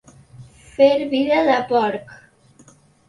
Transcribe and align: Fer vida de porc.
Fer 0.77 1.05
vida 1.13 1.41
de 1.49 1.59
porc. 1.73 2.17